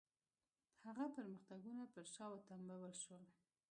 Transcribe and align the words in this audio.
هغه 0.85 1.05
پرمختګونه 1.15 1.83
پر 1.93 2.03
شا 2.13 2.25
وتمبول 2.31 2.93
شول. 3.03 3.23